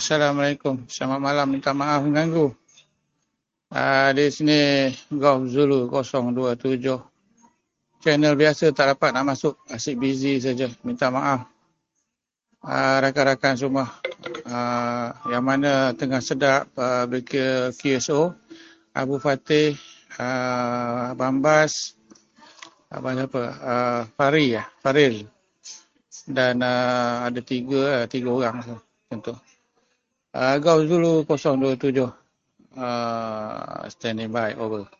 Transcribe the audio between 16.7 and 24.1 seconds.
uh, ke QSO Abu Fatih uh, Bambas Abang siapa? Uh,